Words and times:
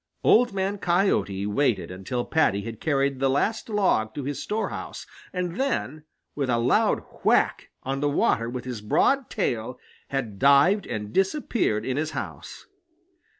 Old 0.23 0.51
Man 0.51 0.79
Coyote 0.79 1.45
waited 1.45 1.91
until 1.91 2.25
Paddy 2.25 2.63
had 2.63 2.81
carried 2.81 3.19
the 3.19 3.29
last 3.29 3.69
log 3.69 4.15
to 4.15 4.23
his 4.23 4.41
storehouse 4.41 5.05
and 5.31 5.57
then, 5.57 6.05
with 6.33 6.49
a 6.49 6.57
loud 6.57 7.03
whack 7.23 7.69
on 7.83 7.99
the 7.99 8.09
water 8.09 8.49
with 8.49 8.65
his 8.65 8.81
broad 8.81 9.29
tail, 9.29 9.77
had 10.07 10.39
dived 10.39 10.87
and 10.87 11.13
disappeared 11.13 11.85
in 11.85 11.97
his 11.97 12.11
house. 12.17 12.65